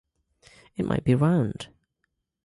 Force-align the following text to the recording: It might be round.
It 0.77 0.85
might 0.87 1.03
be 1.03 1.13
round. 1.13 1.67